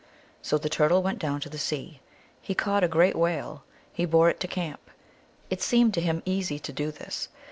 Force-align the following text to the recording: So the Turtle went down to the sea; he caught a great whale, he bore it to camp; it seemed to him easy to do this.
So 0.41 0.57
the 0.57 0.67
Turtle 0.67 1.03
went 1.03 1.19
down 1.19 1.41
to 1.41 1.47
the 1.49 1.59
sea; 1.59 1.99
he 2.41 2.55
caught 2.55 2.83
a 2.83 2.87
great 2.87 3.15
whale, 3.15 3.63
he 3.93 4.03
bore 4.05 4.31
it 4.31 4.39
to 4.39 4.47
camp; 4.47 4.89
it 5.51 5.61
seemed 5.61 5.93
to 5.93 6.01
him 6.01 6.23
easy 6.25 6.57
to 6.57 6.73
do 6.73 6.89
this. 6.89 7.27